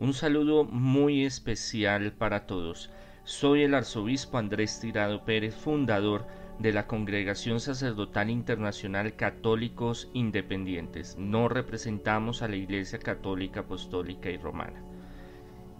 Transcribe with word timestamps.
Un 0.00 0.14
saludo 0.14 0.64
muy 0.64 1.26
especial 1.26 2.14
para 2.14 2.46
todos. 2.46 2.88
Soy 3.24 3.64
el 3.64 3.74
arzobispo 3.74 4.38
Andrés 4.38 4.80
Tirado 4.80 5.26
Pérez, 5.26 5.54
fundador 5.54 6.26
de 6.58 6.72
la 6.72 6.86
Congregación 6.86 7.60
Sacerdotal 7.60 8.30
Internacional 8.30 9.14
Católicos 9.14 10.08
Independientes. 10.14 11.18
No 11.18 11.50
representamos 11.50 12.40
a 12.40 12.48
la 12.48 12.56
Iglesia 12.56 12.98
Católica 12.98 13.60
Apostólica 13.60 14.30
y 14.30 14.38
Romana. 14.38 14.82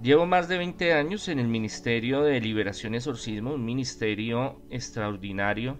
Llevo 0.02 0.26
más 0.26 0.48
de 0.48 0.58
20 0.58 0.92
años 0.92 1.26
en 1.28 1.38
el 1.38 1.48
Ministerio 1.48 2.20
de 2.20 2.42
Liberación 2.42 2.92
y 2.92 2.98
Exorcismo, 2.98 3.54
un 3.54 3.64
ministerio 3.64 4.60
extraordinario, 4.68 5.78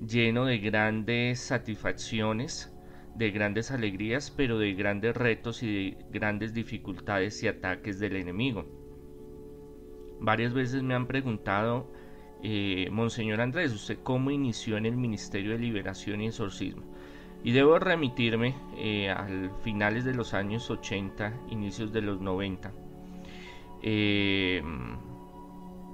lleno 0.00 0.44
de 0.44 0.58
grandes 0.58 1.40
satisfacciones, 1.40 2.72
de 3.14 3.30
grandes 3.30 3.70
alegrías, 3.70 4.30
pero 4.30 4.58
de 4.58 4.74
grandes 4.74 5.16
retos 5.16 5.62
y 5.62 5.66
de 5.66 5.96
grandes 6.10 6.52
dificultades 6.52 7.42
y 7.42 7.48
ataques 7.48 7.98
del 7.98 8.16
enemigo. 8.16 8.64
Varias 10.20 10.52
veces 10.52 10.82
me 10.82 10.94
han 10.94 11.06
preguntado, 11.06 11.92
eh, 12.42 12.88
Monseñor 12.90 13.40
Andrés, 13.40 13.72
¿usted 13.72 13.98
cómo 14.02 14.30
inició 14.30 14.76
en 14.76 14.86
el 14.86 14.96
Ministerio 14.96 15.52
de 15.52 15.58
Liberación 15.58 16.22
y 16.22 16.26
Exorcismo? 16.26 16.82
Y 17.42 17.52
debo 17.52 17.78
remitirme 17.78 18.54
eh, 18.78 19.10
a 19.10 19.28
finales 19.62 20.04
de 20.04 20.14
los 20.14 20.32
años 20.32 20.70
80, 20.70 21.40
inicios 21.50 21.92
de 21.92 22.00
los 22.00 22.20
90, 22.20 22.72
eh, 23.82 24.62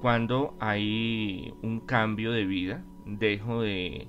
cuando 0.00 0.56
hay 0.60 1.52
un 1.62 1.80
cambio 1.80 2.30
de 2.30 2.46
vida, 2.46 2.84
dejo 3.04 3.62
de, 3.62 4.06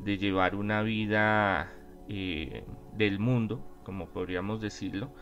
de 0.00 0.18
llevar 0.18 0.56
una 0.56 0.82
vida 0.82 1.72
eh, 2.08 2.64
del 2.96 3.18
mundo, 3.18 3.64
como 3.84 4.08
podríamos 4.08 4.60
decirlo, 4.60 5.12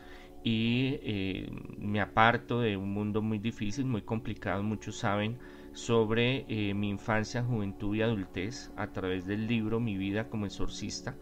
y 0.43 0.99
eh, 1.03 1.51
me 1.79 2.01
aparto 2.01 2.61
de 2.61 2.77
un 2.77 2.93
mundo 2.93 3.23
muy 3.23 3.39
difícil, 3.39 3.85
muy 3.85 4.03
complicado, 4.03 4.63
muchos 4.63 4.97
saben 4.97 5.39
sobre 5.73 6.47
eh, 6.49 6.75
mi 6.75 6.89
infancia, 6.89 7.43
juventud 7.43 7.95
y 7.95 8.03
adultez 8.03 8.73
a 8.77 8.89
través 8.89 9.27
del 9.27 9.47
libro 9.47 9.81
Mi 9.81 9.97
vida 9.97 10.29
como 10.29 10.47
exorcista, 10.47 11.17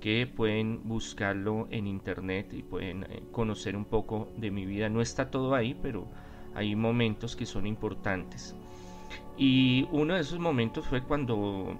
que 0.00 0.26
pueden 0.26 0.80
buscarlo 0.84 1.68
en 1.70 1.86
internet 1.86 2.52
y 2.52 2.62
pueden 2.62 3.06
conocer 3.30 3.76
un 3.76 3.84
poco 3.84 4.32
de 4.36 4.50
mi 4.50 4.66
vida. 4.66 4.88
No 4.88 5.00
está 5.00 5.30
todo 5.30 5.54
ahí, 5.54 5.78
pero 5.80 6.08
hay 6.54 6.74
momentos 6.74 7.36
que 7.36 7.46
son 7.46 7.66
importantes. 7.66 8.56
Y 9.36 9.86
uno 9.92 10.14
de 10.14 10.20
esos 10.20 10.38
momentos 10.38 10.86
fue 10.86 11.02
cuando 11.02 11.78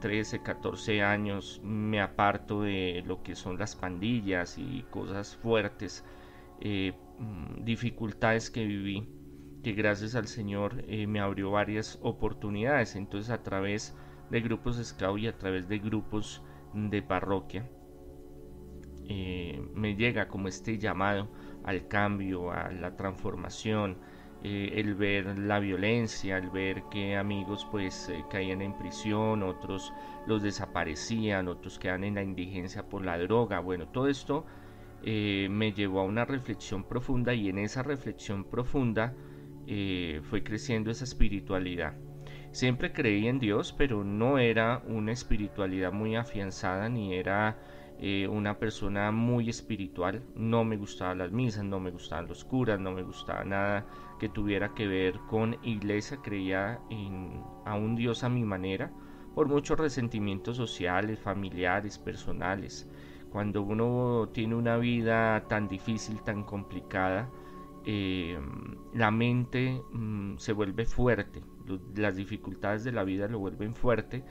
13, 0.00 0.42
14 0.42 1.02
años 1.02 1.60
me 1.64 2.00
aparto 2.00 2.62
de 2.62 3.02
lo 3.06 3.22
que 3.22 3.34
son 3.34 3.58
las 3.58 3.76
pandillas 3.76 4.58
y 4.58 4.84
cosas 4.90 5.36
fuertes, 5.36 6.04
eh, 6.60 6.92
mm, 7.18 7.64
dificultades 7.64 8.50
que 8.50 8.64
viví, 8.64 9.08
que 9.62 9.72
gracias 9.72 10.14
al 10.14 10.28
Señor 10.28 10.84
eh, 10.88 11.06
me 11.06 11.20
abrió 11.20 11.50
varias 11.50 11.98
oportunidades. 12.02 12.96
Entonces 12.96 13.30
a 13.30 13.42
través 13.42 13.94
de 14.30 14.40
grupos 14.40 14.76
scout 14.84 15.20
y 15.20 15.26
a 15.26 15.36
través 15.36 15.68
de 15.68 15.78
grupos 15.78 16.42
de 16.72 17.02
parroquia 17.02 17.68
eh, 19.08 19.62
me 19.74 19.94
llega 19.94 20.28
como 20.28 20.48
este 20.48 20.78
llamado 20.78 21.28
al 21.64 21.86
cambio, 21.88 22.50
a 22.50 22.70
la 22.70 22.96
transformación, 22.96 23.98
eh, 24.48 24.78
el 24.78 24.94
ver 24.94 25.36
la 25.40 25.58
violencia, 25.58 26.36
el 26.36 26.50
ver 26.50 26.84
que 26.88 27.16
amigos 27.16 27.66
pues 27.68 28.08
eh, 28.08 28.24
caían 28.30 28.62
en 28.62 28.78
prisión, 28.78 29.42
otros 29.42 29.92
los 30.28 30.40
desaparecían, 30.40 31.48
otros 31.48 31.80
quedan 31.80 32.04
en 32.04 32.14
la 32.14 32.22
indigencia 32.22 32.88
por 32.88 33.04
la 33.04 33.18
droga. 33.18 33.58
Bueno, 33.58 33.88
todo 33.88 34.06
esto 34.06 34.46
eh, 35.02 35.48
me 35.50 35.72
llevó 35.72 35.98
a 35.98 36.04
una 36.04 36.24
reflexión 36.24 36.84
profunda 36.84 37.34
y 37.34 37.48
en 37.48 37.58
esa 37.58 37.82
reflexión 37.82 38.44
profunda 38.44 39.14
fue 40.30 40.44
creciendo 40.44 40.92
esa 40.92 41.02
espiritualidad. 41.02 41.94
Siempre 42.52 42.92
creí 42.92 43.26
en 43.26 43.40
Dios, 43.40 43.74
pero 43.76 44.04
no 44.04 44.38
era 44.38 44.80
una 44.86 45.10
espiritualidad 45.10 45.92
muy 45.92 46.14
afianzada 46.14 46.88
ni 46.88 47.14
era 47.14 47.58
una 48.30 48.60
persona 48.60 49.10
muy 49.10 49.50
espiritual. 49.50 50.22
No 50.36 50.62
me 50.62 50.76
gustaban 50.76 51.18
las 51.18 51.32
misas, 51.32 51.64
no 51.64 51.80
me 51.80 51.90
gustaban 51.90 52.28
los 52.28 52.44
curas, 52.44 52.78
no 52.78 52.92
me 52.92 53.02
gustaba 53.02 53.42
nada 53.42 53.84
que 54.18 54.28
tuviera 54.28 54.74
que 54.74 54.86
ver 54.86 55.18
con 55.28 55.56
iglesia. 55.62 56.18
Creía 56.22 56.80
en, 56.90 57.42
a 57.64 57.74
un 57.74 57.96
Dios 57.96 58.24
a 58.24 58.28
mi 58.28 58.44
manera, 58.44 58.92
por 59.34 59.48
muchos 59.48 59.78
resentimientos 59.78 60.56
sociales, 60.56 61.18
familiares, 61.20 61.98
personales. 61.98 62.90
Cuando 63.30 63.62
uno 63.62 64.30
tiene 64.32 64.54
una 64.54 64.76
vida 64.78 65.46
tan 65.48 65.68
difícil, 65.68 66.22
tan 66.22 66.44
complicada, 66.44 67.28
eh, 67.84 68.38
la 68.94 69.10
mente 69.10 69.80
mm, 69.92 70.38
se 70.38 70.52
vuelve 70.52 70.86
fuerte, 70.86 71.42
las 71.94 72.16
dificultades 72.16 72.82
de 72.82 72.92
la 72.92 73.04
vida 73.04 73.28
lo 73.28 73.38
vuelven 73.38 73.74
fuerte 73.74 74.24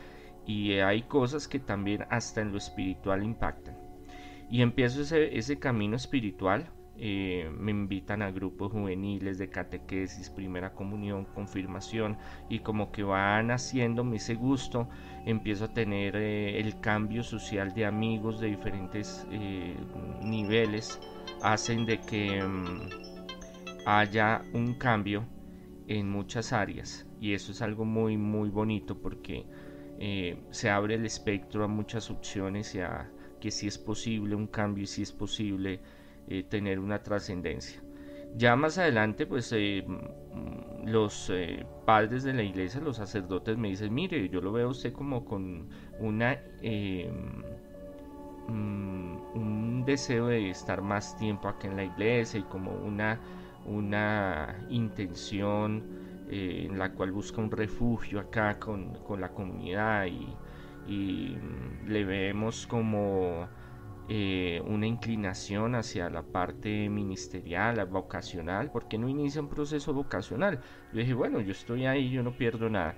y 0.46 0.74
hay 0.74 1.04
cosas 1.04 1.48
que 1.48 1.60
también 1.60 2.06
hasta 2.10 2.42
en 2.42 2.52
lo 2.52 2.58
espiritual 2.58 3.24
impactan. 3.24 3.78
Y 4.50 4.62
empiezo 4.62 5.02
ese, 5.02 5.38
ese 5.38 5.58
camino 5.58 5.96
espiritual, 5.96 6.72
me 6.98 7.72
invitan 7.72 8.22
a 8.22 8.32
grupos 8.32 8.72
juveniles 8.72 9.38
de 9.38 9.50
catequesis, 9.50 10.30
primera 10.30 10.74
comunión, 10.74 11.26
confirmación 11.26 12.18
y 12.50 12.60
como 12.60 12.92
que 12.92 13.04
van 13.04 13.52
haciéndome 13.52 14.18
ese 14.18 14.36
gusto, 14.36 14.88
empiezo 15.26 15.66
a 15.66 15.74
tener 15.74 16.16
eh, 16.16 16.60
el 16.60 16.80
cambio 16.80 17.24
social 17.24 17.74
de 17.74 17.86
amigos 17.86 18.40
de 18.40 18.48
diferentes 18.48 19.28
eh, 19.32 19.76
niveles, 20.24 21.00
hacen 21.42 21.86
de 21.86 22.00
que 22.00 22.42
mm, 22.42 22.90
haya 23.86 24.42
un 24.54 24.76
cambio 24.76 25.26
en 25.88 26.10
muchas 26.10 26.54
áreas 26.54 27.06
y 27.20 27.34
eso 27.34 27.52
es 27.52 27.62
algo 27.62 27.86
muy 27.86 28.18
muy 28.18 28.50
bonito 28.50 29.00
porque 29.00 29.46
eh, 30.00 30.38
se 30.50 30.70
abre 30.70 30.96
el 30.96 31.06
espectro 31.06 31.64
a 31.64 31.68
muchas 31.68 32.10
opciones 32.10 32.74
y 32.76 32.80
a 32.80 33.12
que 33.40 33.52
si 33.52 33.68
es 33.68 33.78
posible 33.78 34.36
un 34.36 34.48
cambio 34.48 34.84
y 34.84 34.88
si 34.88 35.04
es 35.04 35.12
posible 35.12 35.82
eh, 36.28 36.44
tener 36.44 36.80
una 36.80 37.02
trascendencia. 37.04 37.82
Ya 38.36 38.56
más 38.56 38.78
adelante, 38.78 39.26
pues 39.26 39.52
eh, 39.54 39.86
mm, 39.88 40.88
los 40.88 41.32
padres 41.86 42.24
de 42.24 42.34
la 42.34 42.44
iglesia, 42.44 42.82
los 42.82 42.98
sacerdotes 42.98 43.58
me 43.58 43.70
dicen, 43.70 43.94
mire, 43.94 44.30
yo 44.30 44.42
lo 44.42 44.52
veo 44.52 44.68
a 44.68 44.72
usted 44.72 44.94
como 44.94 45.26
con 45.26 45.70
una 46.00 46.38
mm, 46.62 47.56
un 49.36 49.84
deseo 49.86 50.28
de 50.28 50.50
estar 50.50 50.82
más 50.82 51.18
tiempo 51.18 51.48
aquí 51.48 51.68
en 51.68 51.76
la 51.76 51.84
iglesia 51.84 52.40
y 52.40 52.44
como 52.44 52.72
una, 52.72 53.20
una 53.66 54.56
intención 54.70 55.84
eh, 56.30 56.68
en 56.70 56.80
la 56.80 56.92
cual 56.92 57.12
busca 57.12 57.40
un 57.42 57.52
refugio 57.52 58.20
acá 58.20 58.58
con, 58.60 58.98
la 59.20 59.30
comunidad 59.30 60.08
y, 60.88 61.38
mm, 61.38 61.88
le 61.88 62.04
vemos 62.04 62.66
como 62.68 63.48
eh, 64.08 64.62
una 64.68 64.86
inclinación 64.86 65.74
hacia 65.74 66.10
la 66.12 66.22
parte 66.22 66.90
ministerial, 66.90 67.84
vocacional, 67.88 68.72
¿por 68.72 68.88
qué 68.88 69.00
no 69.00 69.10
inicia 69.10 69.42
un 69.42 69.50
proceso 69.50 69.94
vocacional? 69.94 70.60
Yo 70.94 71.00
dije, 71.00 71.16
bueno, 71.16 71.42
yo 71.42 71.52
estoy 71.52 71.88
ahí, 71.88 72.12
yo 72.12 72.22
no 72.22 72.38
pierdo 72.38 72.70
nada. 72.70 72.96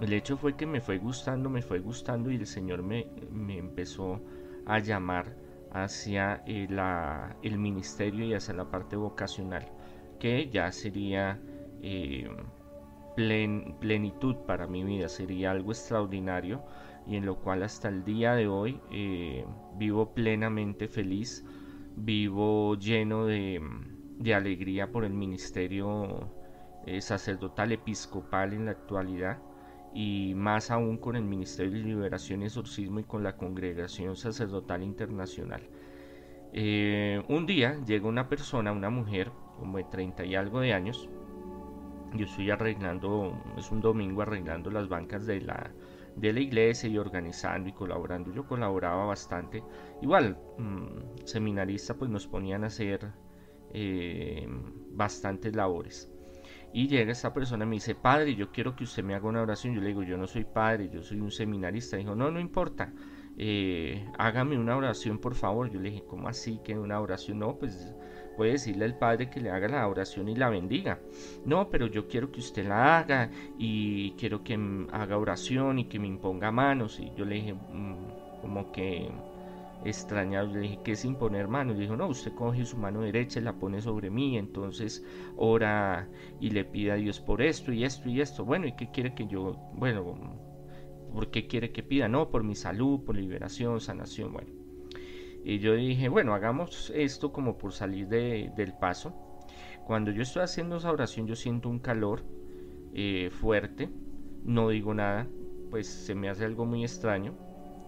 El 0.00 0.12
hecho 0.12 0.36
fue 0.36 0.56
que 0.56 0.66
me 0.66 0.80
fue 0.80 0.98
gustando, 0.98 1.48
me 1.48 1.62
fue 1.62 1.78
gustando 1.78 2.30
y 2.30 2.36
el 2.36 2.46
Señor 2.46 2.82
me, 2.82 3.06
empezó 3.56 4.20
a 4.66 4.80
llamar 4.80 5.36
hacia 5.72 6.42
eh, 6.46 6.66
el 7.42 7.58
ministerio 7.58 8.24
y 8.24 8.34
hacia 8.34 8.54
la 8.54 8.70
parte 8.70 8.96
vocacional, 8.96 9.68
que 10.18 10.48
ya 10.50 10.72
sería 10.72 11.40
eh, 11.82 12.28
plenitud 13.14 14.36
para 14.46 14.66
mi 14.66 14.82
vida, 14.82 15.08
sería 15.08 15.52
algo 15.52 15.70
extraordinario 15.70 16.64
y 17.08 17.16
en 17.16 17.24
lo 17.24 17.36
cual 17.36 17.62
hasta 17.62 17.88
el 17.88 18.04
día 18.04 18.34
de 18.34 18.48
hoy 18.48 18.80
eh, 18.92 19.44
vivo 19.76 20.12
plenamente 20.12 20.88
feliz, 20.88 21.44
vivo 21.96 22.76
lleno 22.76 23.24
de, 23.24 23.62
alegría 24.34 24.92
por 24.92 25.04
el 25.04 25.14
ministerio 25.14 26.30
eh, 26.86 27.00
sacerdotal 27.00 27.72
episcopal 27.72 28.52
en 28.52 28.66
la 28.66 28.72
actualidad 28.72 29.38
y 29.94 30.34
más 30.36 30.70
aún 30.70 30.98
con 30.98 31.16
el 31.16 31.24
Ministerio 31.24 31.72
de 31.72 31.78
Liberación 31.78 32.42
y 32.42 32.44
Exorcismo 32.44 33.00
y 33.00 33.04
con 33.04 33.22
la 33.22 33.38
Congregación 33.38 34.16
Sacerdotal 34.16 34.82
Internacional. 34.82 35.62
un 37.28 37.46
día 37.46 37.80
llega 37.86 38.06
una 38.06 38.28
persona, 38.28 38.70
una 38.70 38.90
mujer, 38.90 39.32
como 39.56 39.78
de 39.78 39.84
30 39.84 40.26
y 40.26 40.34
algo 40.34 40.60
de 40.60 40.74
años, 40.74 41.08
yo 42.14 42.26
estoy 42.26 42.50
arreglando, 42.50 43.32
es 43.56 43.70
un 43.70 43.80
domingo 43.80 44.22
arreglando 44.22 44.70
las 44.70 44.88
bancas 44.88 45.26
de 45.26 45.40
la, 45.40 45.70
de 46.20 46.32
la 46.32 46.40
iglesia 46.40 46.88
y 46.88 46.98
organizando 46.98 47.68
y 47.68 47.72
colaborando. 47.72 48.32
Yo 48.32 48.46
colaboraba 48.46 49.06
bastante. 49.06 49.62
Igual, 50.02 50.38
mm, 50.58 51.24
seminarista, 51.24 51.94
pues 51.94 52.10
nos 52.10 52.26
ponían 52.26 52.64
a 52.64 52.68
hacer 52.68 53.12
eh, 53.72 54.46
bastantes 54.92 55.54
labores. 55.54 56.10
Y 56.72 56.86
llega 56.88 57.12
esta 57.12 57.32
persona 57.32 57.64
y 57.64 57.68
me 57.68 57.76
dice, 57.76 57.94
padre, 57.94 58.34
yo 58.34 58.50
quiero 58.50 58.76
que 58.76 58.84
usted 58.84 59.02
me 59.02 59.14
haga 59.14 59.28
una 59.28 59.42
oración. 59.42 59.74
Yo 59.74 59.80
le 59.80 59.88
digo, 59.88 60.02
yo 60.02 60.16
no 60.16 60.26
soy 60.26 60.44
padre, 60.44 60.90
yo 60.90 61.02
soy 61.02 61.20
un 61.20 61.30
seminarista. 61.30 61.96
Dijo, 61.96 62.14
no, 62.14 62.30
no 62.30 62.40
importa, 62.40 62.92
eh, 63.38 64.06
hágame 64.18 64.58
una 64.58 64.76
oración 64.76 65.18
por 65.18 65.34
favor. 65.34 65.70
Yo 65.70 65.80
le 65.80 65.90
dije, 65.90 66.04
¿cómo 66.06 66.28
así 66.28 66.60
que 66.64 66.78
una 66.78 67.00
oración? 67.00 67.38
No, 67.38 67.56
pues 67.58 67.94
puede 68.38 68.52
decirle 68.52 68.84
al 68.84 68.96
Padre 68.96 69.28
que 69.28 69.40
le 69.40 69.50
haga 69.50 69.66
la 69.66 69.88
oración 69.88 70.28
y 70.28 70.36
la 70.36 70.48
bendiga. 70.48 71.00
No, 71.44 71.68
pero 71.68 71.88
yo 71.88 72.06
quiero 72.06 72.30
que 72.30 72.38
usted 72.38 72.64
la 72.68 72.96
haga 72.96 73.30
y 73.58 74.12
quiero 74.12 74.44
que 74.44 74.56
haga 74.92 75.18
oración 75.18 75.80
y 75.80 75.86
que 75.86 75.98
me 75.98 76.06
imponga 76.06 76.52
manos. 76.52 77.00
Y 77.00 77.10
yo 77.16 77.24
le 77.24 77.34
dije, 77.34 77.54
mm, 77.54 78.40
como 78.40 78.70
que 78.70 79.10
extrañado, 79.84 80.46
le 80.52 80.60
dije, 80.60 80.78
¿qué 80.84 80.92
es 80.92 81.04
imponer 81.04 81.48
manos? 81.48 81.76
Y 81.76 81.80
dijo, 81.80 81.96
no, 81.96 82.06
usted 82.06 82.32
coge 82.34 82.64
su 82.64 82.76
mano 82.76 83.00
derecha 83.00 83.40
y 83.40 83.42
la 83.42 83.54
pone 83.54 83.80
sobre 83.80 84.08
mí, 84.08 84.38
entonces 84.38 85.04
ora 85.36 86.08
y 86.40 86.50
le 86.50 86.64
pide 86.64 86.92
a 86.92 86.94
Dios 86.94 87.18
por 87.18 87.42
esto 87.42 87.72
y 87.72 87.82
esto 87.82 88.08
y 88.08 88.20
esto. 88.20 88.44
Bueno, 88.44 88.68
¿y 88.68 88.76
qué 88.76 88.88
quiere 88.92 89.16
que 89.16 89.26
yo, 89.26 89.56
bueno, 89.74 90.16
¿por 91.12 91.28
qué 91.32 91.48
quiere 91.48 91.72
que 91.72 91.82
pida? 91.82 92.06
No, 92.06 92.30
por 92.30 92.44
mi 92.44 92.54
salud, 92.54 93.04
por 93.04 93.16
liberación, 93.16 93.80
sanación, 93.80 94.32
bueno. 94.32 94.57
Y 95.44 95.58
yo 95.58 95.74
dije, 95.74 96.08
bueno, 96.08 96.34
hagamos 96.34 96.92
esto 96.94 97.32
como 97.32 97.56
por 97.56 97.72
salir 97.72 98.08
del 98.08 98.74
paso. 98.74 99.14
Cuando 99.86 100.10
yo 100.10 100.22
estoy 100.22 100.42
haciendo 100.42 100.76
esa 100.76 100.92
oración, 100.92 101.26
yo 101.26 101.34
siento 101.34 101.68
un 101.68 101.78
calor 101.78 102.22
eh, 102.92 103.30
fuerte, 103.30 103.88
no 104.44 104.68
digo 104.68 104.92
nada, 104.94 105.26
pues 105.70 105.86
se 105.86 106.14
me 106.14 106.28
hace 106.28 106.44
algo 106.44 106.66
muy 106.66 106.82
extraño. 106.82 107.34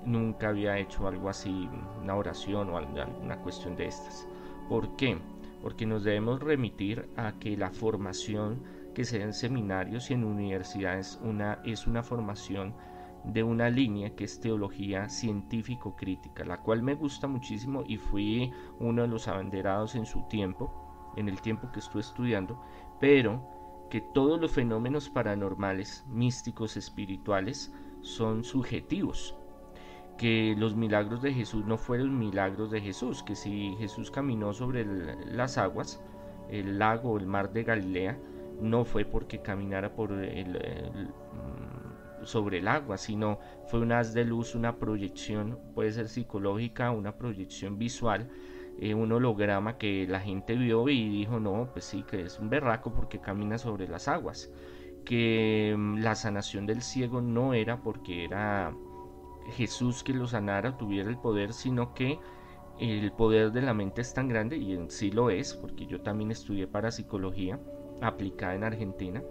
Nunca 0.04 0.48
había 0.48 0.78
hecho 0.78 1.06
algo 1.06 1.28
así, 1.28 1.68
una 2.00 2.16
oración 2.16 2.70
o 2.70 2.78
alguna 2.78 3.36
cuestión 3.42 3.76
de 3.76 3.86
estas. 3.86 4.26
¿Por 4.68 4.96
qué? 4.96 5.18
Porque 5.60 5.84
nos 5.84 6.04
debemos 6.04 6.40
remitir 6.40 7.08
a 7.16 7.38
que 7.38 7.56
la 7.56 7.70
formación 7.70 8.62
que 8.94 9.04
sea 9.04 9.22
en 9.24 9.34
seminarios 9.34 10.10
y 10.10 10.14
en 10.14 10.24
universidades 10.24 11.18
una, 11.22 11.60
es 11.64 11.86
una 11.86 12.02
formación 12.02 12.74
de 13.24 13.42
una 13.42 13.68
línea 13.68 14.14
que 14.14 14.24
es 14.24 14.40
teología 14.40 15.08
científico-crítica, 15.08 16.44
la 16.44 16.62
cual 16.62 16.82
me 16.82 16.94
gusta 16.94 17.26
muchísimo 17.26 17.84
y 17.86 17.96
fui 17.96 18.52
uno 18.78 19.02
de 19.02 19.08
los 19.08 19.28
abanderados 19.28 19.94
en 19.94 20.06
su 20.06 20.22
tiempo, 20.28 21.12
en 21.16 21.28
el 21.28 21.40
tiempo 21.40 21.70
que 21.72 21.80
estuve 21.80 22.00
estudiando, 22.00 22.62
pero 22.98 23.42
que 23.90 24.00
todos 24.00 24.40
los 24.40 24.52
fenómenos 24.52 25.10
paranormales, 25.10 26.04
místicos, 26.08 26.76
espirituales, 26.76 27.74
son 28.02 28.44
subjetivos, 28.44 29.36
que 30.16 30.54
los 30.56 30.76
milagros 30.76 31.22
de 31.22 31.34
Jesús 31.34 31.66
no 31.66 31.76
fueron 31.76 32.18
milagros 32.18 32.70
de 32.70 32.80
Jesús, 32.80 33.22
que 33.22 33.34
si 33.34 33.74
Jesús 33.78 34.10
caminó 34.10 34.52
sobre 34.52 34.84
las 35.26 35.58
aguas, 35.58 36.02
el 36.48 36.78
lago, 36.78 37.18
el 37.18 37.26
mar 37.26 37.52
de 37.52 37.64
Galilea, 37.64 38.18
no 38.60 38.84
fue 38.84 39.04
porque 39.04 39.40
caminara 39.40 39.94
por 39.94 40.12
el 40.12 41.10
sobre 42.24 42.58
el 42.58 42.68
agua, 42.68 42.98
sino 42.98 43.38
fue 43.66 43.80
un 43.80 43.92
haz 43.92 44.14
de 44.14 44.24
luz, 44.24 44.54
una 44.54 44.76
proyección, 44.76 45.58
puede 45.74 45.92
ser 45.92 46.08
psicológica, 46.08 46.90
una 46.90 47.16
proyección 47.16 47.78
visual, 47.78 48.28
eh, 48.78 48.94
un 48.94 49.12
holograma 49.12 49.78
que 49.78 50.06
la 50.08 50.20
gente 50.20 50.54
vio 50.54 50.88
y 50.88 51.08
dijo, 51.08 51.40
no, 51.40 51.70
pues 51.72 51.84
sí, 51.84 52.02
que 52.02 52.22
es 52.22 52.38
un 52.38 52.48
berraco 52.50 52.92
porque 52.92 53.20
camina 53.20 53.58
sobre 53.58 53.88
las 53.88 54.08
aguas, 54.08 54.50
que 55.04 55.74
mm, 55.76 55.98
la 55.98 56.14
sanación 56.14 56.66
del 56.66 56.82
ciego 56.82 57.20
no 57.20 57.54
era 57.54 57.82
porque 57.82 58.24
era 58.24 58.74
Jesús 59.56 60.02
que 60.02 60.14
lo 60.14 60.26
sanara, 60.26 60.76
tuviera 60.76 61.10
el 61.10 61.18
poder, 61.18 61.52
sino 61.52 61.94
que 61.94 62.18
el 62.78 63.12
poder 63.12 63.52
de 63.52 63.62
la 63.62 63.74
mente 63.74 64.00
es 64.00 64.14
tan 64.14 64.28
grande, 64.28 64.56
y 64.56 64.72
en 64.72 64.90
sí 64.90 65.10
lo 65.10 65.28
es, 65.30 65.54
porque 65.54 65.86
yo 65.86 66.00
también 66.00 66.30
estudié 66.30 66.66
parapsicología 66.66 67.60
aplicada 68.00 68.54
en 68.54 68.64
Argentina, 68.64 69.22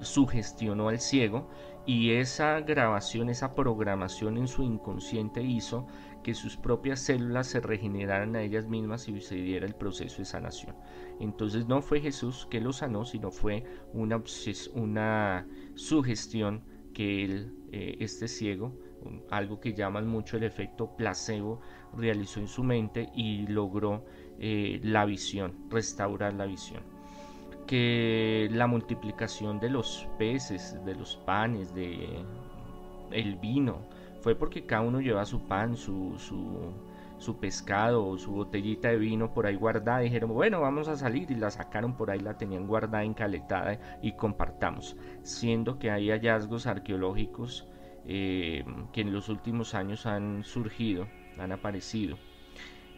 sugestionó 0.00 0.88
al 0.88 1.00
ciego 1.00 1.48
y 1.86 2.12
esa 2.12 2.60
grabación, 2.60 3.30
esa 3.30 3.54
programación 3.54 4.36
en 4.36 4.48
su 4.48 4.62
inconsciente 4.62 5.42
hizo 5.42 5.86
que 6.22 6.34
sus 6.34 6.56
propias 6.56 7.00
células 7.00 7.46
se 7.46 7.60
regeneraran 7.60 8.36
a 8.36 8.42
ellas 8.42 8.66
mismas 8.66 9.08
y 9.08 9.20
se 9.20 9.36
diera 9.36 9.66
el 9.66 9.74
proceso 9.74 10.18
de 10.18 10.26
sanación. 10.26 10.76
Entonces 11.18 11.66
no 11.66 11.80
fue 11.80 12.00
Jesús 12.00 12.46
que 12.50 12.60
lo 12.60 12.72
sanó, 12.72 13.04
sino 13.04 13.30
fue 13.30 13.64
una, 13.94 14.22
una 14.74 15.46
sugestión 15.74 16.62
que 16.92 17.24
él, 17.24 17.54
eh, 17.72 17.96
este 18.00 18.28
ciego, 18.28 18.76
algo 19.30 19.60
que 19.60 19.72
llaman 19.72 20.06
mucho 20.06 20.36
el 20.36 20.42
efecto 20.42 20.94
placebo, 20.96 21.60
realizó 21.96 22.40
en 22.40 22.48
su 22.48 22.62
mente 22.62 23.08
y 23.14 23.46
logró 23.46 24.04
eh, 24.38 24.80
la 24.82 25.06
visión, 25.06 25.54
restaurar 25.70 26.34
la 26.34 26.44
visión 26.44 26.99
que 27.70 28.48
la 28.50 28.66
multiplicación 28.66 29.60
de 29.60 29.70
los 29.70 30.08
peces, 30.18 30.76
de 30.84 30.96
los 30.96 31.16
panes, 31.18 31.72
de 31.72 32.24
el 33.12 33.36
vino, 33.36 33.82
fue 34.22 34.34
porque 34.34 34.66
cada 34.66 34.82
uno 34.82 35.00
lleva 35.00 35.24
su 35.24 35.46
pan, 35.46 35.76
su, 35.76 36.18
su, 36.18 37.36
pescado, 37.36 38.18
su 38.18 38.32
botellita 38.32 38.88
de 38.88 38.96
vino 38.96 39.32
por 39.32 39.46
ahí 39.46 39.54
guardada. 39.54 40.00
Dijeron, 40.00 40.34
bueno, 40.34 40.60
vamos 40.60 40.88
a 40.88 40.96
salir 40.96 41.30
y 41.30 41.36
la 41.36 41.52
sacaron 41.52 41.96
por 41.96 42.10
ahí, 42.10 42.18
la 42.18 42.36
tenían 42.36 42.66
guardada, 42.66 43.04
encaletada 43.04 43.78
y 44.02 44.16
compartamos. 44.16 44.96
Siendo 45.22 45.78
que 45.78 45.92
hay 45.92 46.10
hallazgos 46.10 46.66
arqueológicos 46.66 47.68
eh, 48.04 48.64
que 48.92 49.02
en 49.02 49.12
los 49.12 49.28
últimos 49.28 49.76
años 49.76 50.06
han 50.06 50.42
surgido, 50.42 51.06
han 51.38 51.52
aparecido, 51.52 52.18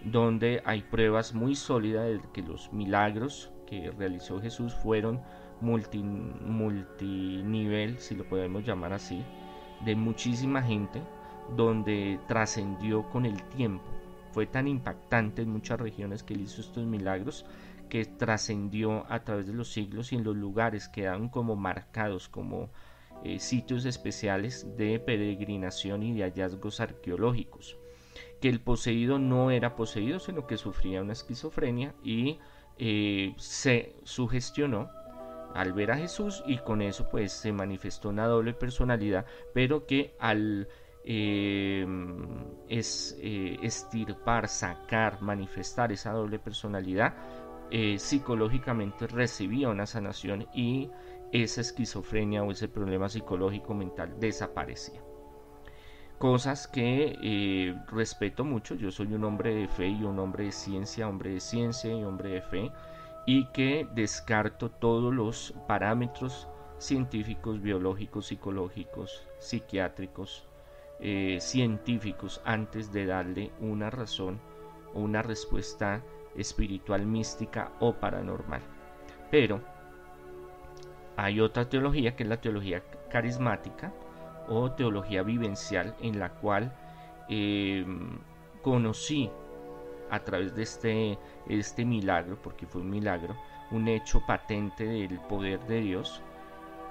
donde 0.03 0.63
hay 0.65 0.81
pruebas 0.81 1.35
muy 1.35 1.57
sólidas 1.57 2.07
de 2.07 2.23
que 2.33 2.41
los 2.41 2.73
milagros 2.73 3.53
que 3.73 3.91
realizó 3.91 4.39
Jesús 4.39 4.75
fueron 4.75 5.23
multi, 5.63 6.03
multinivel, 6.03 7.99
si 7.99 8.15
lo 8.15 8.29
podemos 8.29 8.67
llamar 8.67 8.93
así, 8.93 9.25
de 9.83 9.97
muchísima 9.97 10.61
gente, 10.63 11.01
donde 11.57 12.21
trascendió 12.29 13.09
con 13.09 13.25
el 13.25 13.43
tiempo. 13.45 13.85
Fue 14.33 14.47
tan 14.47 14.69
impactante 14.69 15.41
en 15.41 15.49
muchas 15.49 15.81
regiones 15.81 16.23
que 16.23 16.35
hizo 16.35 16.61
estos 16.61 16.85
milagros 16.85 17.47
que 17.89 18.05
trascendió 18.05 19.07
a 19.11 19.25
través 19.25 19.47
de 19.47 19.55
los 19.55 19.73
siglos 19.73 20.13
y 20.13 20.17
en 20.17 20.25
los 20.25 20.37
lugares 20.37 20.89
quedaron 20.89 21.31
como 21.31 21.57
marcados 21.57 22.29
como 22.29 22.69
eh, 23.25 23.39
sitios 23.39 23.87
especiales 23.87 24.67
de 24.77 24.99
peregrinación 24.99 26.03
y 26.03 26.13
de 26.13 26.25
hallazgos 26.25 26.81
arqueológicos. 26.81 27.79
Que 28.39 28.51
el 28.51 28.61
poseído 28.61 29.19
no 29.19 29.51
era 29.51 29.77
poseído, 29.77 30.19
sino 30.19 30.47
que 30.47 30.59
sufría 30.59 31.01
una 31.01 31.13
esquizofrenia 31.15 31.95
y 32.03 32.39
eh, 32.79 33.35
se 33.37 33.97
sugestionó 34.05 34.91
al 35.55 35.73
ver 35.73 35.91
a 35.91 35.97
Jesús 35.97 36.43
y 36.47 36.59
con 36.59 36.83
eso 36.83 37.09
pues 37.11 37.33
se 37.33 37.53
manifestó 37.53 38.09
una 38.09 38.27
doble 38.27 38.55
personalidad, 38.55 39.27
pero 39.53 39.87
que 39.87 40.15
al 40.19 40.69
eh, 41.05 41.87
es, 42.69 43.17
eh, 43.21 43.59
estirpar, 43.63 44.49
sacar, 44.49 45.21
manifestar 45.21 45.93
esa 45.93 46.13
doble 46.13 46.39
personalidad, 46.39 47.15
psicológicamente 47.97 49.07
recibía 49.07 49.71
una 49.71 49.87
sanación 49.87 50.47
y 50.53 50.91
esa 51.33 51.63
esquizofrenia 51.63 52.43
o 52.43 52.51
ese 52.51 52.69
problema 52.69 53.09
psicológico 53.09 53.73
mental 53.73 54.21
desaparecía 54.21 55.01
cosas 56.23 56.69
que 56.69 57.19
eh, 57.21 57.75
respeto 57.89 58.45
mucho. 58.45 58.77
Yo 58.77 58.93
soy 58.93 59.13
un 59.13 59.25
hombre 59.25 59.57
de 59.57 59.67
fe 59.67 59.89
y 59.89 60.05
un 60.05 60.21
hombre 60.21 60.45
de 60.45 60.53
ciencia, 60.53 61.09
hombre 61.09 61.31
de 61.31 61.41
ciencia 61.41 61.93
y 61.93 62.05
hombre 62.05 62.29
de 62.31 62.43
fe, 62.43 62.71
y 63.27 63.47
que 63.47 63.89
descarto 63.93 64.71
todos 64.71 65.13
los 65.13 65.53
parámetros 65.67 66.47
científicos, 66.79 67.61
biológicos, 67.61 68.27
psicológicos, 68.27 69.27
psiquiátricos, 69.41 70.47
eh, 71.01 71.39
científicos 71.41 72.41
antes 72.45 72.93
de 72.93 73.07
darle 73.07 73.51
una 73.59 73.91
razón 73.91 74.41
o 74.95 75.01
una 75.01 75.23
respuesta 75.23 76.05
espiritual, 76.37 77.05
mística 77.05 77.73
o 77.81 77.95
paranormal. 77.95 78.63
Pero 79.29 79.61
hay 81.17 81.41
otra 81.41 81.69
teología 81.69 82.15
que 82.15 82.23
es 82.23 82.29
la 82.29 82.41
teología 82.41 82.85
carismática, 83.11 83.93
o 84.53 84.73
teología 84.73 85.23
vivencial 85.23 85.95
en 86.01 86.19
la 86.19 86.31
cual 86.31 86.73
eh, 87.29 87.85
conocí 88.63 89.31
a 90.11 90.21
través 90.21 90.55
de 90.55 90.63
este, 90.63 91.19
este 91.49 91.85
milagro, 91.85 92.37
porque 92.43 92.67
fue 92.67 92.83
un 92.83 92.91
milagro, 92.91 93.35
un 93.71 93.89
hecho 93.89 94.23
patente 94.27 94.85
del 94.85 95.19
poder 95.21 95.61
de 95.67 95.81
Dios, 95.81 96.21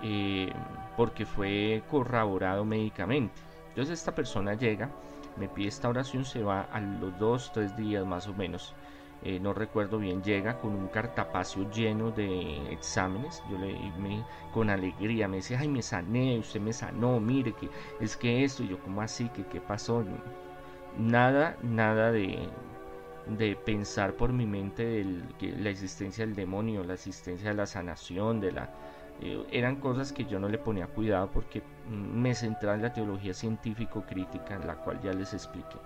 eh, 0.02 0.52
porque 0.98 1.26
fue 1.26 1.84
corroborado 1.90 2.66
médicamente. 2.66 3.40
Entonces 3.70 4.00
esta 4.00 4.16
persona 4.16 4.56
llega, 4.56 4.90
me 5.38 5.48
pide 5.48 5.68
esta 5.68 5.88
oración, 5.88 6.26
se 6.26 6.42
va 6.42 6.64
a 6.74 6.80
los 6.80 7.18
dos, 7.20 7.52
tres 7.54 7.78
días 7.78 8.06
más 8.06 8.28
o 8.28 8.34
menos 8.34 8.74
eh, 9.24 9.40
no 9.40 9.54
recuerdo 9.54 10.00
bien, 10.00 10.24
llega 10.24 10.60
con 10.60 10.76
un 10.76 10.88
cartapacio 10.88 11.70
lleno 11.72 12.12
de 12.12 12.72
exámenes. 12.72 13.44
Yo 13.50 13.58
le 13.58 13.74
me, 14.00 14.24
con 14.54 14.70
alegría 14.70 15.28
me 15.28 15.38
decía, 15.38 15.60
ay, 15.60 15.68
me 15.68 15.82
sané, 15.82 16.40
usted 16.40 16.60
me 16.60 16.74
sanó, 16.74 17.20
mire 17.20 17.54
que 17.54 17.70
es 18.00 18.18
que 18.18 18.44
esto, 18.44 18.64
y 18.64 18.70
yo, 18.70 18.80
como 18.80 19.02
así? 19.02 19.30
que 19.30 19.46
qué 19.46 19.62
pasó? 19.62 20.04
Nada, 20.98 21.58
nada 21.62 22.12
de, 22.12 22.50
de 23.28 23.56
pensar 23.56 24.14
por 24.14 24.34
mi 24.34 24.46
mente 24.46 24.84
del, 24.84 25.24
la 25.40 25.70
existencia 25.70 26.26
del 26.26 26.36
demonio, 26.36 26.84
la 26.84 26.96
existencia 26.96 27.50
de 27.50 27.56
la 27.56 27.66
sanación, 27.66 28.40
de 28.42 28.52
la 28.52 28.70
eh, 29.22 29.46
eran 29.52 29.76
cosas 29.76 30.12
que 30.12 30.26
yo 30.26 30.40
no 30.40 30.50
le 30.50 30.58
ponía 30.58 30.88
cuidado 30.88 31.30
porque 31.32 31.62
me 31.88 32.34
centraba 32.34 32.76
en 32.76 32.82
la 32.82 32.94
teología 32.94 33.36
científico-crítica, 33.36 34.56
en 34.56 34.66
la 34.66 34.76
cual 34.76 35.00
ya 35.02 35.14
les 35.14 35.34
expliqué. 35.34 35.78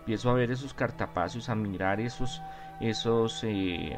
Empiezo 0.00 0.30
a 0.30 0.34
ver 0.34 0.50
esos 0.50 0.74
cartapacios, 0.74 1.48
a 1.48 1.54
mirar 1.54 2.00
esos 2.00 2.42
esos 2.80 3.42
eh, 3.44 3.96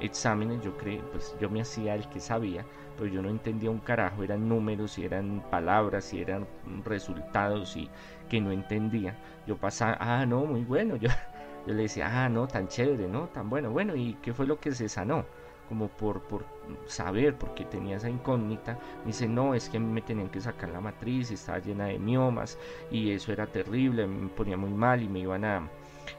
exámenes, 0.00 0.62
yo 0.62 0.76
creo, 0.76 1.02
pues 1.10 1.34
yo 1.40 1.50
me 1.50 1.60
hacía 1.60 1.94
el 1.94 2.08
que 2.08 2.20
sabía, 2.20 2.64
pero 2.96 3.08
yo 3.08 3.22
no 3.22 3.28
entendía 3.28 3.70
un 3.70 3.80
carajo, 3.80 4.22
eran 4.22 4.48
números 4.48 4.98
y 4.98 5.04
eran 5.04 5.42
palabras 5.50 6.12
y 6.12 6.20
eran 6.20 6.46
resultados 6.84 7.76
y 7.76 7.88
que 8.28 8.40
no 8.40 8.52
entendía. 8.52 9.16
Yo 9.46 9.56
pasaba, 9.56 9.96
ah, 10.00 10.26
no, 10.26 10.44
muy 10.44 10.64
bueno, 10.64 10.96
yo, 10.96 11.08
yo 11.66 11.74
le 11.74 11.82
decía, 11.82 12.24
ah, 12.24 12.28
no, 12.28 12.46
tan 12.46 12.68
chévere, 12.68 13.08
no, 13.08 13.28
tan 13.28 13.48
bueno, 13.50 13.70
bueno, 13.70 13.94
¿y 13.96 14.14
qué 14.22 14.32
fue 14.32 14.46
lo 14.46 14.58
que 14.58 14.72
se 14.72 14.88
sanó? 14.88 15.24
como 15.68 15.88
por, 15.88 16.20
por 16.22 16.44
saber, 16.86 17.34
porque 17.34 17.64
tenía 17.64 17.96
esa 17.96 18.10
incógnita, 18.10 18.78
me 19.00 19.06
dice, 19.06 19.26
no, 19.26 19.54
es 19.54 19.70
que 19.70 19.78
me 19.78 20.02
tenían 20.02 20.28
que 20.28 20.38
sacar 20.38 20.68
la 20.68 20.82
matriz, 20.82 21.30
estaba 21.30 21.60
llena 21.60 21.86
de 21.86 21.98
miomas 21.98 22.58
y 22.90 23.10
eso 23.10 23.32
era 23.32 23.46
terrible, 23.46 24.06
me 24.06 24.28
ponía 24.28 24.58
muy 24.58 24.68
mal 24.68 25.02
y 25.02 25.08
me 25.08 25.20
iban 25.20 25.46
a, 25.46 25.66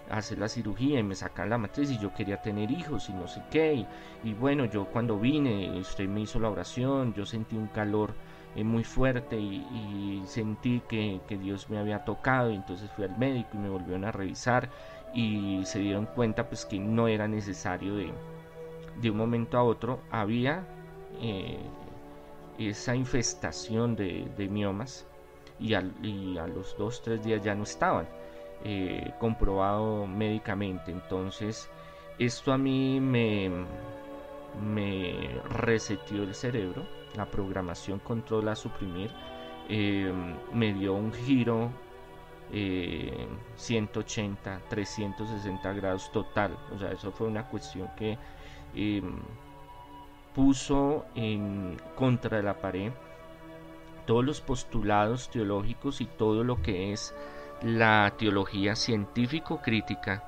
hacer 0.10 0.40
la 0.40 0.48
cirugía 0.48 1.00
y 1.00 1.04
me 1.04 1.16
sacan 1.16 1.50
la 1.50 1.58
matriz 1.58 1.92
y 1.92 1.98
yo 1.98 2.14
quería 2.14 2.42
tener 2.42 2.72
hijos 2.72 3.10
y 3.10 3.14
no 3.14 3.28
sé 3.28 3.42
qué. 3.52 3.86
Y, 4.24 4.34
bueno, 4.34 4.66
yo 4.66 4.86
cuando 4.86 5.20
vine, 5.20 5.78
usted 5.80 6.08
me 6.08 6.22
hizo 6.22 6.40
la 6.40 6.50
oración, 6.50 7.14
yo 7.14 7.26
sentí 7.26 7.56
un 7.56 7.68
calor 7.68 8.14
eh, 8.56 8.64
muy 8.64 8.84
fuerte 8.84 9.40
y, 9.40 10.24
sentí 10.26 10.82
que, 10.88 11.22
Dios 11.30 11.70
me 11.70 11.78
había 11.78 12.06
tocado. 12.06 12.52
Y 12.52 12.56
entonces 12.56 12.90
fui 12.92 13.06
al 13.06 13.18
médico 13.18 13.50
y 13.54 13.58
me 13.58 13.70
volvieron 13.70 14.06
a 14.06 14.12
revisar 14.12 14.70
y 15.14 15.62
se 15.66 15.80
dieron 15.80 16.08
cuenta 16.08 16.48
pues 16.50 16.66
que 16.66 16.80
no 16.80 17.08
era 17.08 17.28
necesario 17.28 17.96
de 17.96 18.12
de 19.02 19.10
un 19.10 19.18
momento 19.18 19.58
a 19.58 19.64
otro. 19.64 20.00
Había 20.12 20.64
eh, 21.22 21.60
esa 22.58 22.96
infestación 22.96 23.96
de, 23.96 24.48
miomas 24.50 25.06
y, 25.60 25.74
a 25.74 25.82
los 25.82 26.78
dos, 26.78 27.02
tres 27.02 27.24
días 27.24 27.44
ya 27.44 27.56
no 27.56 27.64
estaban 27.64 28.08
eh, 28.64 29.14
comprobado 29.20 30.08
médicamente. 30.08 30.92
Entonces, 30.92 31.70
esto 32.20 32.52
a 32.54 32.58
mí 32.58 33.00
me, 33.00 33.50
me 34.62 35.42
resetió 35.50 36.24
el 36.24 36.34
cerebro, 36.34 36.84
la 37.16 37.26
programación 37.26 38.00
controla 38.00 38.56
suprimir, 38.56 39.12
eh, 39.70 40.12
me 40.54 40.74
dio 40.74 40.94
un 40.94 41.14
giro 41.14 41.72
180, 43.56 44.62
360 44.70 45.74
grados 45.74 46.12
total. 46.12 46.56
O 46.76 46.78
sea, 46.78 46.92
eso 46.92 47.12
fue 47.12 47.28
una 47.28 47.48
cuestión 47.48 47.90
que 47.98 48.18
Em, 48.76 49.20
puso 50.34 51.06
en 51.14 51.78
contra 51.96 52.38
de 52.38 52.44
la 52.44 52.60
pared 52.60 52.92
todos 54.08 54.26
los 54.26 54.42
postulados 54.42 55.30
teológicos 55.30 56.02
y 56.02 56.06
todo 56.08 56.44
lo 56.44 56.62
que 56.64 56.92
es 56.92 57.14
la 57.62 58.14
teología 58.18 58.76
científico-crítica 58.76 60.24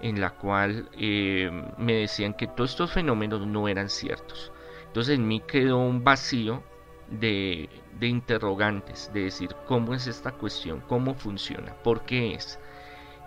en 0.00 0.20
la 0.20 0.30
cual 0.30 0.88
em, 0.96 1.66
me 1.78 1.94
decían 1.94 2.34
que 2.34 2.46
todos 2.46 2.70
estos 2.70 2.92
fenómenos 2.92 3.46
no 3.46 3.68
eran 3.68 3.88
ciertos. 3.88 4.52
Entonces 4.86 5.16
en 5.16 5.28
mí 5.28 5.40
quedó 5.40 5.78
un 5.78 6.02
vacío 6.02 6.62
de, 7.10 7.68
de 7.98 8.06
interrogantes, 8.06 9.10
de 9.12 9.24
decir 9.24 9.54
cómo 9.66 9.94
es 9.94 10.06
esta 10.06 10.32
cuestión, 10.32 10.82
cómo 10.88 11.14
funciona, 11.14 11.74
por 11.82 12.04
qué 12.04 12.34
es. 12.34 12.58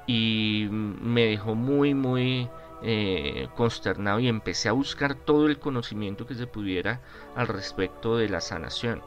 Y 0.07 0.67
me 0.69 1.25
dejó 1.25 1.55
muy, 1.55 1.93
muy 1.93 2.49
eh, 2.85 3.47
consternado 3.55 4.19
y 4.19 4.27
empecé 4.27 4.67
a 4.67 4.73
buscar 4.73 5.15
todo 5.15 5.47
el 5.47 5.57
conocimiento 5.57 6.27
que 6.27 6.35
se 6.35 6.47
pudiera 6.47 6.99
al 7.33 7.47
respecto 7.47 8.17
de 8.17 8.27
la 8.27 8.41
sanación. 8.41 9.01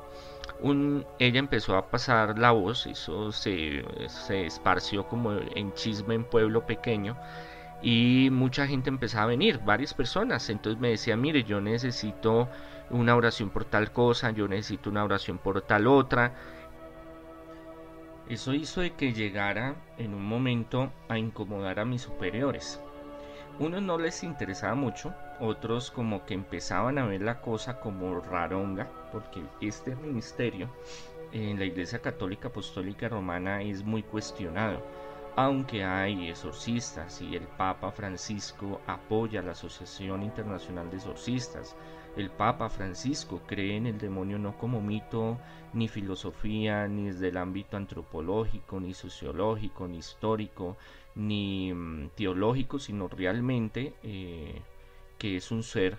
Ella 1.18 1.38
empezó 1.38 1.76
a 1.76 1.90
pasar 1.90 2.38
la 2.38 2.50
voz, 2.52 2.86
eso 2.86 3.32
se, 3.32 3.84
se 4.08 4.46
esparció 4.46 5.06
como 5.06 5.32
en 5.32 5.72
chisme 5.74 6.14
en 6.14 6.24
pueblo 6.24 6.66
pequeño 6.66 7.16
y 7.82 8.30
mucha 8.32 8.66
gente 8.66 8.88
empezaba 8.88 9.24
a 9.24 9.28
venir, 9.28 9.60
varias 9.64 9.94
personas. 9.94 10.48
Entonces 10.50 10.80
me 10.80 10.90
decía, 10.90 11.16
mire, 11.16 11.44
yo 11.44 11.60
necesito 11.60 12.48
una 12.90 13.16
oración 13.16 13.50
por 13.50 13.64
tal 13.64 13.92
cosa, 13.92 14.30
yo 14.30 14.48
necesito 14.48 14.90
una 14.90 15.04
oración 15.04 15.38
por 15.38 15.60
tal 15.62 15.86
otra. 15.86 16.34
Eso 18.28 18.54
hizo 18.54 18.80
de 18.80 18.94
que 18.94 19.12
llegara 19.12 19.76
en 19.98 20.14
un 20.14 20.24
momento 20.24 20.92
a 21.08 21.18
incomodar 21.18 21.78
a 21.78 21.84
mis 21.84 22.02
superiores. 22.02 22.80
Unos 23.58 23.82
no 23.82 23.98
les 23.98 24.24
interesaba 24.24 24.74
mucho, 24.74 25.14
otros 25.40 25.90
como 25.90 26.24
que 26.24 26.34
empezaban 26.34 26.98
a 26.98 27.06
ver 27.06 27.22
la 27.22 27.40
cosa 27.40 27.80
como 27.80 28.20
raronga, 28.20 28.88
porque 29.12 29.42
este 29.60 29.94
ministerio 29.96 30.68
en 31.32 31.58
la 31.58 31.64
Iglesia 31.64 32.00
Católica 32.00 32.48
Apostólica 32.48 33.08
Romana 33.08 33.62
es 33.62 33.84
muy 33.84 34.02
cuestionado, 34.02 34.82
aunque 35.36 35.84
hay 35.84 36.30
exorcistas 36.30 37.20
y 37.20 37.36
el 37.36 37.42
Papa 37.42 37.90
Francisco 37.92 38.80
apoya 38.86 39.42
la 39.42 39.52
Asociación 39.52 40.22
Internacional 40.22 40.90
de 40.90 40.96
Exorcistas. 40.96 41.76
El 42.16 42.30
Papa 42.30 42.70
Francisco 42.70 43.42
cree 43.46 43.76
en 43.76 43.86
el 43.86 43.98
demonio 43.98 44.38
no 44.38 44.56
como 44.56 44.80
mito, 44.80 45.36
ni 45.74 45.88
filosofía, 45.88 46.88
ni 46.88 47.08
desde 47.08 47.28
el 47.28 47.36
ámbito 47.36 47.76
antropológico, 47.76 48.80
ni 48.80 48.94
sociológico, 48.94 49.86
ni 49.86 49.98
histórico, 49.98 50.78
ni 51.14 51.74
mm, 51.74 52.10
teológico, 52.16 52.78
sino 52.78 53.08
realmente 53.08 53.92
eh, 54.02 54.62
que 55.18 55.36
es 55.36 55.50
un 55.50 55.62
ser 55.62 55.98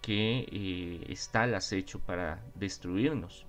que 0.00 0.46
eh, 0.50 1.06
está 1.08 1.42
al 1.42 1.54
acecho 1.54 1.98
para 2.00 2.42
destruirnos. 2.54 3.46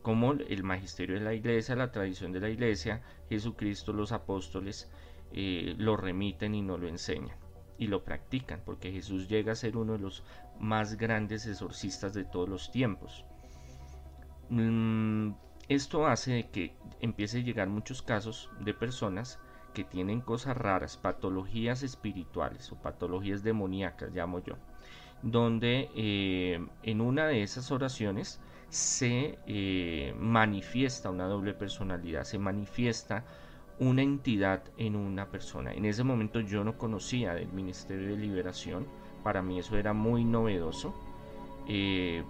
Como 0.00 0.32
el 0.32 0.62
magisterio 0.64 1.16
de 1.16 1.24
la 1.24 1.34
iglesia, 1.34 1.76
la 1.76 1.92
tradición 1.92 2.32
de 2.32 2.40
la 2.40 2.48
iglesia, 2.48 3.02
Jesucristo, 3.28 3.92
los 3.92 4.10
apóstoles 4.10 4.90
eh, 5.32 5.74
lo 5.78 5.96
remiten 5.96 6.54
y 6.54 6.62
no 6.62 6.76
lo 6.76 6.88
enseñan 6.88 7.36
y 7.78 7.88
lo 7.88 8.04
practican, 8.04 8.62
porque 8.64 8.92
Jesús 8.92 9.28
llega 9.28 9.52
a 9.52 9.56
ser 9.56 9.76
uno 9.76 9.94
de 9.94 9.98
los 9.98 10.22
más 10.60 10.96
grandes 10.96 11.46
exorcistas 11.46 12.14
de 12.14 12.24
todos 12.24 12.48
los 12.48 12.70
tiempos. 12.70 13.24
Mm, 14.50 15.32
esto 15.68 16.06
hace 16.06 16.48
que 16.52 16.76
empiece 17.00 17.38
a 17.38 17.42
llegar 17.42 17.68
muchos 17.68 18.02
casos 18.02 18.50
de 18.60 18.74
personas 18.74 19.38
que 19.72 19.84
tienen 19.84 20.20
cosas 20.20 20.56
raras, 20.56 20.96
patologías 20.96 21.82
espirituales 21.82 22.70
o 22.72 22.76
patologías 22.76 23.42
demoníacas, 23.42 24.12
llamo 24.12 24.40
yo, 24.40 24.54
donde 25.22 25.90
eh, 25.94 26.64
en 26.82 27.00
una 27.00 27.26
de 27.26 27.42
esas 27.42 27.70
oraciones 27.70 28.40
se 28.68 29.38
eh, 29.46 30.14
manifiesta 30.18 31.10
una 31.10 31.26
doble 31.26 31.54
personalidad, 31.54 32.24
se 32.24 32.38
manifiesta 32.38 33.24
una 33.78 34.02
entidad 34.02 34.62
en 34.78 34.96
una 34.96 35.30
persona. 35.30 35.72
En 35.72 35.84
ese 35.84 36.04
momento 36.04 36.40
yo 36.40 36.64
no 36.64 36.78
conocía 36.78 37.34
del 37.34 37.52
Ministerio 37.52 38.08
de 38.08 38.16
Liberación, 38.16 38.86
para 39.22 39.42
mí 39.42 39.58
eso 39.58 39.76
era 39.76 39.92
muy 39.92 40.24
novedoso 40.24 40.94
eh, 41.68 42.24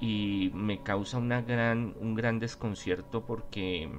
y 0.00 0.50
me 0.54 0.82
causa 0.82 1.20
gran, 1.20 1.94
un 2.00 2.14
gran 2.14 2.38
desconcierto 2.38 3.24
porque 3.24 3.90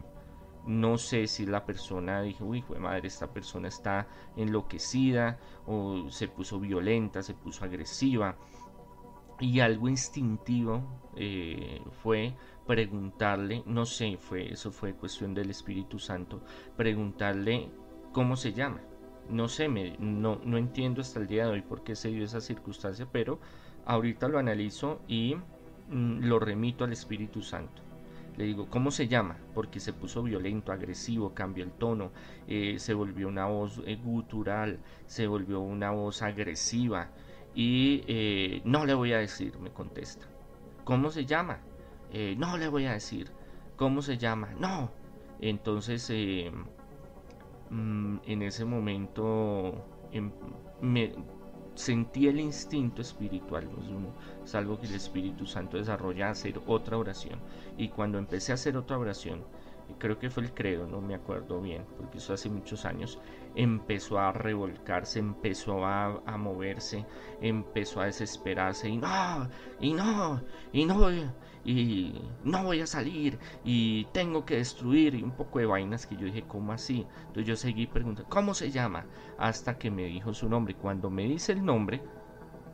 no 0.65 0.97
sé 0.97 1.27
si 1.27 1.45
la 1.45 1.65
persona 1.65 2.21
dijo, 2.21 2.45
uy, 2.45 2.63
madre, 2.79 3.07
esta 3.07 3.27
persona 3.27 3.67
está 3.67 4.07
enloquecida 4.35 5.37
o 5.65 6.09
se 6.09 6.27
puso 6.27 6.59
violenta, 6.59 7.21
se 7.21 7.33
puso 7.33 7.63
agresiva. 7.63 8.35
Y 9.39 9.59
algo 9.59 9.89
instintivo 9.89 10.81
eh, 11.15 11.81
fue 12.01 12.33
preguntarle, 12.65 13.63
no 13.65 13.85
sé, 13.85 14.17
fue, 14.17 14.51
eso 14.51 14.71
fue 14.71 14.93
cuestión 14.95 15.33
del 15.33 15.49
Espíritu 15.49 15.99
Santo, 15.99 16.41
preguntarle 16.75 17.69
cómo 18.11 18.35
se 18.35 18.53
llama. 18.53 18.81
No 19.29 19.47
sé, 19.47 19.67
me, 19.67 19.97
no, 19.99 20.39
no 20.43 20.57
entiendo 20.57 21.01
hasta 21.01 21.19
el 21.19 21.27
día 21.27 21.45
de 21.45 21.51
hoy 21.51 21.61
por 21.61 21.83
qué 21.83 21.95
se 21.95 22.09
dio 22.09 22.23
esa 22.23 22.41
circunstancia, 22.41 23.07
pero 23.11 23.39
ahorita 23.85 24.27
lo 24.27 24.39
analizo 24.39 25.01
y 25.07 25.35
mm, 25.89 26.25
lo 26.25 26.39
remito 26.39 26.85
al 26.85 26.93
Espíritu 26.93 27.41
Santo. 27.41 27.84
Le 28.37 28.45
digo, 28.45 28.67
¿cómo 28.69 28.91
se 28.91 29.07
llama? 29.07 29.37
Porque 29.53 29.79
se 29.79 29.93
puso 29.93 30.21
violento, 30.21 30.71
agresivo, 30.71 31.33
cambió 31.33 31.63
el 31.63 31.71
tono, 31.71 32.11
eh, 32.47 32.75
se 32.79 32.93
volvió 32.93 33.27
una 33.29 33.45
voz 33.45 33.81
eh, 33.85 33.95
gutural, 33.95 34.79
se 35.07 35.27
volvió 35.27 35.61
una 35.61 35.91
voz 35.91 36.21
agresiva. 36.21 37.09
Y 37.53 38.03
eh, 38.07 38.61
no 38.65 38.85
le 38.85 38.93
voy 38.93 39.13
a 39.13 39.19
decir, 39.19 39.57
me 39.59 39.69
contesta. 39.71 40.25
¿Cómo 40.83 41.11
se 41.11 41.25
llama? 41.25 41.59
no 42.37 42.57
le 42.57 42.69
voy 42.69 42.85
a 42.85 42.93
decir. 42.93 43.29
¿Cómo 43.75 44.01
se 44.01 44.17
llama? 44.17 44.49
No. 44.57 44.89
Entonces, 45.41 46.09
mm, 47.69 48.17
en 48.25 48.41
ese 48.41 48.63
momento 48.63 49.85
em, 50.13 50.31
me, 50.79 51.13
sentí 51.75 52.27
el 52.27 52.39
instinto 52.39 53.01
espiritual, 53.01 53.69
es, 54.43 54.55
algo 54.55 54.79
que 54.79 54.87
el 54.87 54.95
Espíritu 54.95 55.45
Santo 55.45 55.77
desarrolla, 55.77 56.29
hacer 56.29 56.59
otra 56.65 56.97
oración. 56.97 57.39
Y 57.77 57.89
cuando 57.89 58.17
empecé 58.17 58.51
a 58.51 58.55
hacer 58.55 58.77
otra 58.77 58.97
oración, 58.97 59.43
creo 59.99 60.17
que 60.17 60.29
fue 60.29 60.43
el 60.43 60.53
credo, 60.53 60.87
no 60.87 61.01
me 61.01 61.15
acuerdo 61.15 61.61
bien, 61.61 61.85
porque 61.97 62.17
eso 62.17 62.33
hace 62.33 62.49
muchos 62.49 62.85
años, 62.85 63.19
empezó 63.55 64.19
a 64.19 64.31
revolcarse, 64.31 65.19
empezó 65.19 65.85
a, 65.85 66.37
moverse, 66.37 67.05
empezó 67.41 68.01
a 68.01 68.05
desesperarse 68.05 68.89
y 68.89 68.97
no, 68.97 69.49
y 69.79 69.93
no, 69.93 70.41
y 70.73 70.85
no, 70.85 71.09
y 71.65 72.21
no 72.43 72.63
voy 72.63 72.81
a 72.81 72.87
salir 72.87 73.39
y 73.63 74.05
tengo 74.13 74.45
que 74.45 74.57
destruir 74.57 75.15
y 75.15 75.23
un 75.23 75.31
poco 75.31 75.59
de 75.59 75.65
vainas 75.65 76.05
que 76.05 76.15
yo 76.15 76.25
dije, 76.25 76.43
¿cómo 76.43 76.71
así? 76.71 77.07
Entonces 77.21 77.45
yo 77.45 77.55
seguí 77.55 77.87
preguntando, 77.87 78.29
¿cómo 78.29 78.53
se 78.53 78.69
llama? 78.69 79.05
Hasta 79.39 79.77
que 79.77 79.89
me 79.89 80.03
dijo 80.03 80.33
su 80.33 80.47
nombre. 80.47 80.75
Cuando 80.75 81.09
me 81.09 81.23
dice 81.23 81.53
el 81.53 81.65
nombre, 81.65 82.01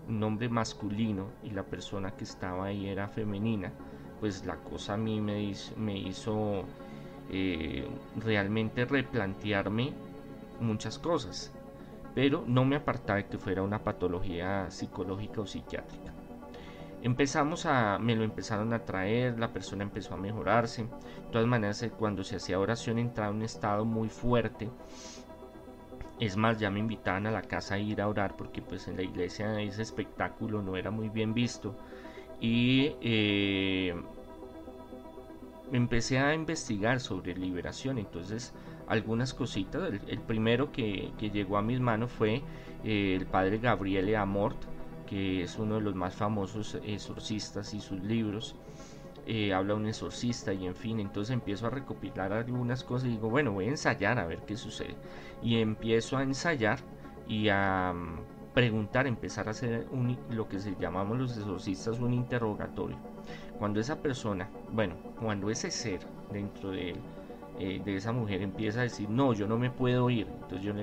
un 0.10 0.20
nombre 0.20 0.50
masculino 0.50 1.30
y 1.42 1.52
la 1.52 1.64
persona 1.64 2.12
que 2.12 2.26
estaba 2.26 2.66
ahí 2.66 2.88
era 2.88 3.08
femenina, 3.08 3.72
pues 4.20 4.46
la 4.46 4.58
cosa 4.58 4.96
a 4.96 4.98
mí 4.98 5.22
me 5.22 5.98
hizo 5.98 6.66
eh, 7.34 7.88
realmente 8.18 8.84
replantearme 8.84 9.94
muchas 10.60 11.00
cosas, 11.00 11.54
pero 12.14 12.44
no 12.46 12.66
me 12.66 12.76
apartaba 12.76 13.18
de 13.18 13.28
que 13.28 13.38
fuera 13.38 13.64
una 13.64 13.86
patología 13.86 14.70
psicológica 14.70 15.40
o 15.40 15.48
psiquiátrica. 15.48 16.11
Empezamos 17.04 17.66
a, 17.66 17.98
me 17.98 18.16
lo 18.16 18.24
empezaron 18.24 18.74
a 18.74 18.86
traer, 18.86 19.40
la 19.40 19.52
persona 19.52 19.84
empezó 19.84 20.14
a 20.14 20.18
mejorarse. 20.18 20.84
De 20.84 21.32
todas 21.32 21.48
maneras, 21.48 21.82
eh, 21.82 21.90
cuando 21.90 22.24
se 22.24 22.36
hacía 22.36 22.60
oración 22.60 23.00
entraba 23.00 23.32
en 23.32 23.38
un 23.38 23.44
estado 23.44 23.86
muy 23.86 24.10
fuerte. 24.10 24.70
Es 26.20 26.38
más, 26.38 26.60
ya 26.60 26.70
me 26.70 26.80
invitaban 26.80 27.26
a 27.26 27.32
la 27.32 27.42
casa 27.42 27.76
a 27.76 27.80
ir 27.80 28.00
a 28.00 28.08
orar 28.08 28.36
porque 28.38 28.62
pues 28.62 28.88
en 28.88 28.96
la 28.96 29.02
iglesia 29.02 29.60
ese 29.60 29.82
espectáculo 29.82 30.62
no 30.62 30.78
era 30.78 30.92
muy 30.92 31.10
bien 31.10 31.34
visto. 31.34 31.76
Y 32.40 32.96
eh, 33.02 33.96
empecé 35.72 36.20
a 36.20 36.36
investigar 36.36 37.00
sobre 37.00 37.36
liberación, 37.36 37.98
entonces 37.98 38.54
algunas 38.88 39.34
cositas. 39.34 39.92
El, 40.08 40.20
primero 40.20 40.72
que, 40.72 41.12
llegó 41.20 41.58
a 41.58 41.62
mis 41.64 41.80
manos 41.80 42.12
fue 42.12 42.44
eh, 42.84 43.16
el 43.20 43.26
padre 43.26 43.58
Gabriele 43.58 44.16
Amort, 44.18 44.58
que 45.12 45.44
es 45.44 45.60
uno 45.60 45.76
de 45.76 45.82
los 45.82 45.94
más 45.94 46.16
famosos 46.16 46.80
exorcistas 46.86 47.74
y 47.74 47.82
sus 47.82 48.02
libros. 48.02 48.56
Eh, 49.26 49.54
habla 49.54 49.76
un 49.76 49.86
exorcista 49.86 50.54
y 50.54 50.66
en 50.66 50.74
fin, 50.74 51.02
entonces 51.02 51.34
empiezo 51.34 51.68
a 51.68 51.70
recopilar 51.70 52.32
algunas 52.32 52.86
cosas 52.86 53.10
y 53.10 53.12
digo, 53.12 53.30
bueno, 53.30 53.52
voy 53.52 53.66
a 53.66 53.72
ensayar 53.72 54.20
a 54.20 54.26
ver 54.26 54.40
qué 54.48 54.56
sucede. 54.56 54.96
Y 55.44 55.60
empiezo 55.60 56.16
a 56.16 56.24
ensayar 56.24 56.80
y 57.28 57.50
a 57.50 57.94
mm, 57.94 58.54
preguntar, 58.54 59.06
empezar 59.06 59.50
a 59.50 59.52
hacer 59.52 59.86
lo 60.30 60.48
que 60.48 60.60
se 60.60 60.78
llamamos 60.80 61.20
los 61.20 61.38
exorcistas 61.38 62.00
un 62.00 62.14
interrogatorio 62.14 62.98
cuando 63.60 63.82
esa 63.82 64.02
persona, 64.02 64.50
bueno, 64.72 64.96
cuando 65.20 65.52
ese 65.52 65.70
ser 65.72 66.00
dentro 66.32 66.72
de 66.72 66.96
eh, 67.60 67.82
de 67.84 67.96
esa 67.96 68.12
mujer 68.12 68.42
empieza 68.42 68.80
a 68.80 68.84
decir, 68.84 69.10
no, 69.10 69.34
yo 69.34 69.46
no 69.46 69.58
me 69.58 69.70
puedo 69.70 70.10
ir, 70.10 70.26
entonces 70.28 70.62
yo 70.62 70.74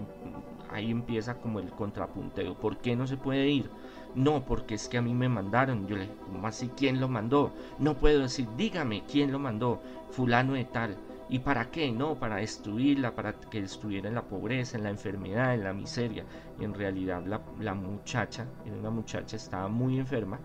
ahí 0.71 0.91
empieza 0.91 1.41
como 1.41 1.61
el 1.61 1.71
contrapunteo, 1.71 2.55
¿por 2.59 2.79
qué 2.79 2.97
no 2.97 3.07
se 3.07 3.17
puede 3.17 3.49
ir? 3.49 3.71
No, 4.15 4.45
porque 4.45 4.75
es 4.75 4.89
que 4.89 4.99
a 4.99 5.03
mí 5.03 5.15
me 5.15 5.29
mandaron, 5.29 5.87
yo 5.87 5.97
le 5.97 6.09
¿cómo 6.27 6.47
así 6.47 6.71
quién 6.77 7.01
lo 7.01 7.09
mandó? 7.09 7.53
No 7.79 7.95
puedo 7.95 8.21
decir, 8.23 8.49
dígame 8.57 9.05
quién 9.07 9.33
lo 9.33 9.39
mandó, 9.39 9.81
fulano 10.11 10.55
de 10.55 10.65
tal. 10.65 10.97
¿Y 11.29 11.41
para 11.41 11.71
qué? 11.71 11.93
No, 11.93 12.15
para 12.19 12.37
destruirla, 12.37 13.15
para 13.15 13.35
que 13.35 13.59
estuviera 13.59 14.09
en 14.09 14.15
la 14.15 14.23
pobreza, 14.23 14.79
en 14.79 14.85
la 14.85 14.91
enfermedad, 14.91 15.55
en 15.55 15.65
la 15.65 15.75
miseria. 15.75 16.25
Y 16.59 16.65
en 16.65 16.73
realidad 16.75 17.23
la, 17.27 17.43
la 17.61 17.75
muchacha, 17.75 18.47
era 18.65 18.77
una 18.77 18.91
muchacha, 18.91 19.37
estaba 19.37 19.69
muy 19.69 19.99
enferma, 19.99 20.41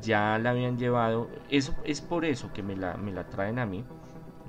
ya 0.00 0.38
la 0.38 0.50
habían 0.50 0.76
llevado. 0.78 1.28
Eso 1.48 1.74
es 1.84 2.00
por 2.00 2.24
eso 2.24 2.52
que 2.52 2.62
me 2.62 2.76
la, 2.76 2.96
me 2.96 3.12
la 3.12 3.28
traen 3.28 3.58
a 3.58 3.66
mí, 3.66 3.84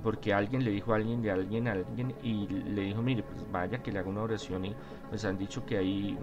porque 0.05 0.35
alguien 0.35 0.63
le 0.63 0.69
dijo 0.69 0.93
a 0.93 0.97
alguien 0.97 1.23
de 1.23 1.31
alguien 1.31 1.67
a 1.67 1.71
alguien 1.71 2.13
y 2.21 2.45
le 2.47 2.81
dijo, 2.83 3.01
mire, 3.01 3.23
pues 3.23 3.43
vaya 3.51 3.81
que 3.81 3.91
le 3.91 3.97
haga 3.97 4.07
una 4.07 4.21
oración 4.21 4.63
y 4.65 4.75
pues 5.09 5.25
han 5.25 5.35
dicho 5.35 5.65
que 5.65 5.79
hay, 5.79 6.15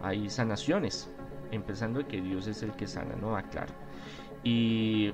hay 0.00 0.30
sanaciones, 0.30 1.10
empezando 1.50 1.98
de 1.98 2.06
que 2.06 2.22
Dios 2.22 2.46
es 2.46 2.62
el 2.62 2.72
que 2.72 2.86
sana, 2.86 3.14
¿no? 3.16 3.36
Aclaro. 3.36 3.74
Y 4.42 5.12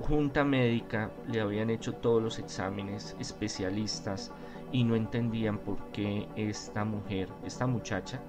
junta 0.00 0.42
médica 0.42 1.10
le 1.30 1.42
habían 1.42 1.68
hecho 1.68 1.92
todos 1.92 2.22
los 2.22 2.38
exámenes, 2.38 3.14
especialistas, 3.20 4.32
y 4.72 4.82
no 4.82 4.96
entendían 4.96 5.58
por 5.58 5.76
qué 5.92 6.26
esta 6.36 6.82
mujer, 6.86 7.28
esta 7.44 7.66
muchacha, 7.66 8.22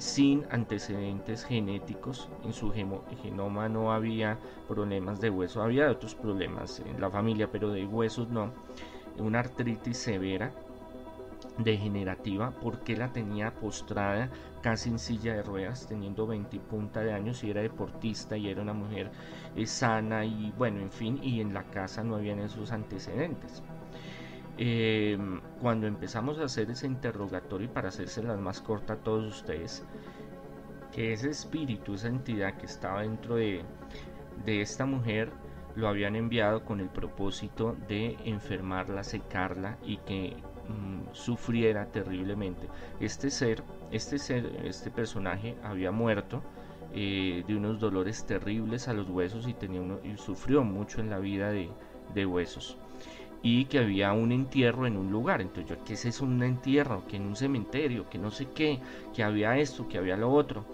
sin 0.00 0.44
antecedentes 0.50 1.44
genéticos. 1.44 2.28
En 2.44 2.52
su 2.52 2.72
genoma 2.72 3.68
no 3.68 3.92
había 3.92 4.38
problemas 4.66 5.20
de 5.20 5.30
hueso, 5.30 5.62
había 5.62 5.90
otros 5.90 6.14
problemas 6.14 6.80
en 6.80 7.00
la 7.00 7.10
familia, 7.10 7.50
pero 7.50 7.70
de 7.70 7.86
huesos 7.86 8.28
no. 8.28 8.52
Una 9.18 9.40
artritis 9.40 9.98
severa, 9.98 10.52
degenerativa, 11.58 12.52
porque 12.62 12.96
la 12.96 13.12
tenía 13.12 13.52
postrada 13.52 14.30
casi 14.62 14.90
en 14.90 14.98
silla 14.98 15.34
de 15.34 15.42
ruedas, 15.42 15.86
teniendo 15.86 16.26
20 16.26 16.56
y 16.56 16.58
punta 16.60 17.00
de 17.00 17.12
años 17.12 17.42
y 17.44 17.50
era 17.50 17.62
deportista 17.62 18.36
y 18.36 18.48
era 18.48 18.62
una 18.62 18.72
mujer 18.72 19.10
eh, 19.56 19.66
sana 19.66 20.24
y 20.24 20.52
bueno, 20.56 20.80
en 20.80 20.90
fin, 20.90 21.18
y 21.22 21.40
en 21.40 21.54
la 21.54 21.64
casa 21.64 22.02
no 22.04 22.16
habían 22.16 22.38
esos 22.40 22.72
antecedentes. 22.72 23.62
Em, 24.60 25.40
cuando 25.60 25.86
empezamos 25.86 26.40
a 26.40 26.44
hacer 26.46 26.68
ese 26.68 26.88
interrogatorio, 26.88 27.66
y 27.66 27.70
para 27.70 27.90
hacerse 27.90 28.24
las 28.24 28.40
más 28.40 28.60
corta 28.60 28.94
a 28.94 28.96
todos 28.96 29.24
ustedes, 29.24 29.84
que 30.92 31.12
ese 31.12 31.30
espíritu, 31.30 31.94
esa 31.94 32.08
entidad 32.08 32.56
que 32.56 32.66
estaba 32.66 33.02
dentro 33.02 33.36
de, 33.36 33.64
esta 34.46 34.84
mujer, 34.84 35.30
lo 35.76 35.86
habían 35.86 36.16
enviado 36.16 36.64
con 36.64 36.80
el 36.80 36.88
propósito 36.88 37.76
de 37.86 38.16
enfermarla, 38.24 39.04
secarla 39.04 39.78
y 39.84 39.98
que 39.98 40.36
mm, 40.68 41.12
sufriera 41.12 41.86
terriblemente. 41.86 42.68
Este 42.98 43.30
ser, 43.30 43.62
este 43.92 44.18
ser, 44.18 44.44
este 44.64 44.90
personaje 44.90 45.56
había 45.62 45.92
muerto 45.92 46.42
eh, 46.92 47.44
de 47.46 47.56
unos 47.56 47.78
dolores 47.78 48.26
terribles 48.26 48.88
a 48.88 48.92
los 48.92 49.08
huesos 49.08 49.46
y, 49.46 49.54
tenía 49.54 49.80
uno, 49.80 50.00
y 50.02 50.16
sufrió 50.16 50.64
mucho 50.64 51.00
en 51.00 51.10
la 51.10 51.18
vida 51.18 51.52
de 51.52 52.26
huesos 52.26 52.76
y 53.42 53.66
que 53.66 53.78
había 53.78 54.12
un 54.12 54.32
entierro 54.32 54.86
en 54.86 54.96
un 54.96 55.10
lugar. 55.10 55.40
Entonces 55.40 55.76
yo, 55.76 55.84
¿qué 55.84 55.94
es 55.94 56.04
eso? 56.04 56.24
Un 56.24 56.42
entierro, 56.42 57.06
que 57.06 57.16
en 57.16 57.26
un 57.26 57.36
cementerio, 57.36 58.08
que 58.08 58.18
no 58.18 58.30
sé 58.30 58.48
qué, 58.54 58.80
que 59.14 59.22
había 59.22 59.56
esto, 59.56 59.88
que 59.88 59.98
había 59.98 60.16
lo 60.16 60.30
otro. 60.30 60.66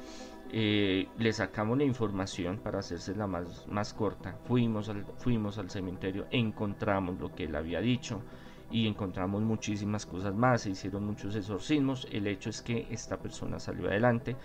Eh, 0.57 1.09
le 1.19 1.33
sacamos 1.33 1.77
la 1.77 1.85
información 1.85 2.59
para 2.59 2.79
hacerse 2.79 3.15
la 3.15 3.27
más, 3.27 3.67
más 3.69 3.93
corta. 3.93 4.39
Fuimos 4.45 4.89
al, 4.89 5.05
fuimos 5.19 5.59
al 5.59 5.69
cementerio, 5.69 6.27
encontramos 6.31 7.19
lo 7.19 7.35
que 7.35 7.45
él 7.45 7.57
había 7.57 7.81
dicho 7.81 8.23
y 8.71 8.87
encontramos 8.87 9.43
muchísimas 9.43 10.07
cosas 10.07 10.35
más. 10.35 10.63
Se 10.63 10.71
hicieron 10.71 11.05
muchos 11.07 11.35
exorcismos. 11.35 12.07
El 12.11 12.27
hecho 12.27 12.51
es 12.51 12.63
que 12.63 12.87
esta 12.91 13.19
persona 13.19 13.59
salió 13.59 13.89
adelante, 13.89 14.37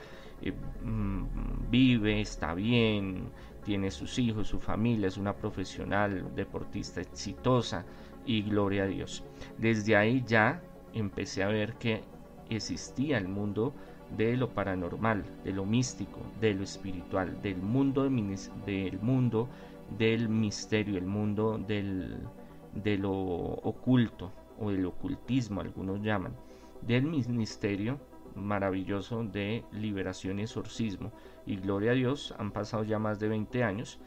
eh, 0.41 0.51
mm, 0.51 1.69
vive, 1.69 2.21
está 2.21 2.53
bien, 2.53 3.29
tiene 3.63 3.91
sus 3.91 4.17
hijos, 4.17 4.47
su 4.47 4.59
familia, 4.59 5.07
es 5.07 5.17
una 5.17 5.33
profesional, 5.33 6.33
deportista 6.35 7.01
exitosa 7.01 7.85
y 8.25 8.43
gloria 8.43 8.83
a 8.83 8.87
Dios. 8.87 9.23
Desde 9.57 9.95
ahí 9.95 10.23
ya 10.25 10.61
empecé 10.93 11.43
a 11.43 11.47
ver 11.47 11.73
que 11.75 12.01
existía 12.49 13.17
el 13.17 13.27
mundo 13.27 13.73
de 14.17 14.35
lo 14.37 14.49
paranormal, 14.49 15.23
de 15.43 15.53
lo 15.53 15.65
místico, 15.65 16.19
de 16.41 16.53
lo 16.53 16.63
espiritual, 16.63 17.41
del 17.41 17.57
mundo, 17.57 18.09
del 18.65 18.99
mundo 19.01 19.49
del 19.97 20.29
misterio, 20.29 20.97
el 20.97 21.05
mundo 21.05 21.57
del, 21.57 22.17
de 22.73 22.97
lo 22.97 23.11
oculto 23.11 24.31
o 24.59 24.71
del 24.71 24.85
ocultismo, 24.85 25.61
algunos 25.61 26.01
llaman, 26.01 26.33
del 26.81 27.03
ministerio 27.03 27.99
maravilloso 28.35 29.23
de 29.23 29.63
liberación 29.71 30.39
y 30.39 30.43
exorcismo. 30.43 31.11
Y 31.45 31.57
gloria 31.57 31.91
a 31.91 31.95
Dios, 31.95 32.33
han 32.37 32.51
pasado 32.51 32.83
ya 32.83 32.99
más 32.99 33.19
de 33.19 33.27
20 33.27 33.63
años 33.63 33.99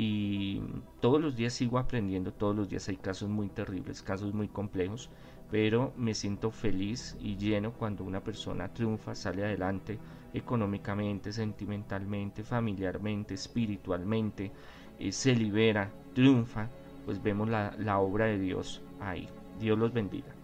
y 0.00 0.60
todos 1.00 1.20
los 1.20 1.34
días 1.34 1.54
sigo 1.54 1.76
aprendiendo, 1.76 2.32
todos 2.32 2.54
los 2.54 2.68
días 2.68 2.88
hay 2.88 2.96
casos 2.96 3.28
muy 3.28 3.48
terribles, 3.48 4.00
casos 4.00 4.32
muy 4.32 4.46
complejos, 4.46 5.10
pero 5.50 5.92
me 5.96 6.14
siento 6.14 6.52
feliz 6.52 7.16
y 7.20 7.36
lleno 7.36 7.72
cuando 7.72 8.04
una 8.04 8.22
persona 8.22 8.72
triunfa, 8.72 9.16
sale 9.16 9.44
adelante 9.44 9.98
económicamente, 10.32 11.32
sentimentalmente, 11.32 12.44
familiarmente, 12.44 13.34
espiritualmente, 13.34 14.52
eh, 15.00 15.10
se 15.10 15.34
libera, 15.34 15.90
triunfa, 16.14 16.68
pues 17.04 17.20
vemos 17.20 17.48
la, 17.48 17.74
la 17.76 17.98
obra 17.98 18.26
de 18.26 18.38
Dios 18.38 18.80
ahí. 19.00 19.28
Dios 19.58 19.76
los 19.76 19.92
bendiga. 19.92 20.37